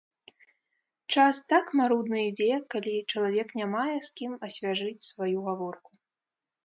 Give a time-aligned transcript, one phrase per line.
[1.15, 5.91] Час так марудна ідзе, калі чалавек не мае з кім асвяжыць сваю гаворку.